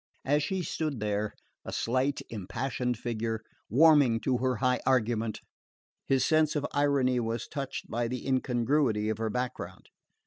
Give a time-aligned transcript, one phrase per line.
[0.25, 5.41] As she stood there, a slight impassioned figure, warming to her high argument,
[6.07, 9.89] his sense of irony was touched by the incongruity of her background.